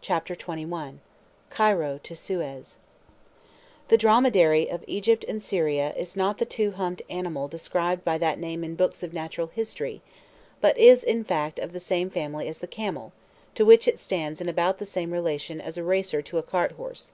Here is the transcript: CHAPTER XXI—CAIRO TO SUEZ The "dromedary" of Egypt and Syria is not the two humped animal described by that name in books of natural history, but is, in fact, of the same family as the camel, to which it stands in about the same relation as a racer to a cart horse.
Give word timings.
CHAPTER 0.00 0.34
XXI—CAIRO 0.34 1.98
TO 2.02 2.16
SUEZ 2.16 2.78
The 3.88 3.98
"dromedary" 3.98 4.66
of 4.66 4.82
Egypt 4.86 5.26
and 5.28 5.42
Syria 5.42 5.92
is 5.94 6.16
not 6.16 6.38
the 6.38 6.46
two 6.46 6.70
humped 6.70 7.02
animal 7.10 7.48
described 7.48 8.02
by 8.02 8.16
that 8.16 8.38
name 8.38 8.64
in 8.64 8.76
books 8.76 9.02
of 9.02 9.12
natural 9.12 9.48
history, 9.48 10.00
but 10.62 10.78
is, 10.78 11.04
in 11.04 11.22
fact, 11.22 11.58
of 11.58 11.74
the 11.74 11.80
same 11.80 12.08
family 12.08 12.48
as 12.48 12.60
the 12.60 12.66
camel, 12.66 13.12
to 13.56 13.66
which 13.66 13.86
it 13.86 13.98
stands 13.98 14.40
in 14.40 14.48
about 14.48 14.78
the 14.78 14.86
same 14.86 15.10
relation 15.12 15.60
as 15.60 15.76
a 15.76 15.84
racer 15.84 16.22
to 16.22 16.38
a 16.38 16.42
cart 16.42 16.72
horse. 16.72 17.12